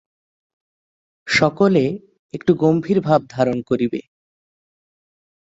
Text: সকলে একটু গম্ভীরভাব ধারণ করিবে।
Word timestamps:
সকলে 1.27 1.83
একটু 2.33 2.51
গম্ভীরভাব 2.55 3.21
ধারণ 3.29 3.57
করিবে। 3.61 3.99